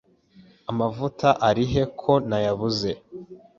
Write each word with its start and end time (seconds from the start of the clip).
Amavuta 0.71 1.27
ari 1.49 1.63
he 1.71 1.83
ko 1.99 2.11
nayabuze? 2.29 2.91